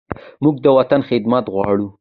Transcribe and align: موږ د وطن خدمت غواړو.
موږ 0.43 0.55
د 0.65 0.67
وطن 0.77 1.01
خدمت 1.09 1.45
غواړو. 1.53 1.87